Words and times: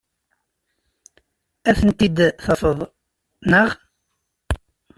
Ad 1.69 1.75
ten-id-tafeḍ, 1.79 2.79
naɣ? 3.49 3.69